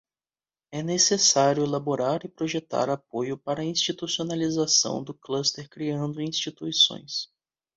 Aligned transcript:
É 0.71 0.81
necessário 0.81 1.63
elaborar 1.63 2.21
e 2.25 2.27
projetar 2.27 2.89
apoio 2.89 3.37
para 3.37 3.61
a 3.61 3.63
institucionalização 3.63 5.03
do 5.03 5.13
cluster 5.13 5.69
criando 5.69 6.19
instituições. 6.23 7.29